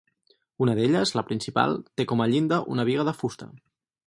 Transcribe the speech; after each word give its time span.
Una 0.65 0.73
d'elles, 0.79 1.11
la 1.19 1.23
principal, 1.27 1.77
té 2.01 2.07
com 2.13 2.25
a 2.25 2.27
llinda 2.33 2.61
una 2.79 2.87
biga 2.91 3.07
de 3.13 3.15
fusta. 3.23 3.51